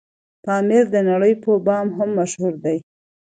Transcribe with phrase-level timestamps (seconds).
[0.43, 2.77] پامير دنړۍ په بام هم مشهور دی